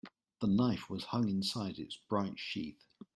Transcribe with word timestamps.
The 0.39 0.47
knife 0.47 0.89
was 0.89 1.03
hung 1.03 1.29
inside 1.29 1.77
its 1.77 1.95
bright 1.95 2.39
sheath. 2.39 2.83